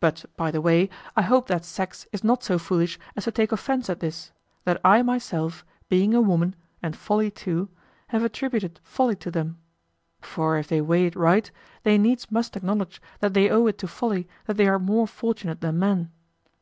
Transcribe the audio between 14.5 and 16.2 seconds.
they are more fortunate than men.